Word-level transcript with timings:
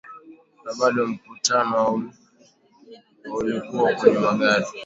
na 0.65 0.71
bado 0.79 1.07
mkutano 1.07 1.75
wa 3.23 3.37
ulikuwa 3.37 3.93
kwenye 3.95 4.19
magari 4.19 4.65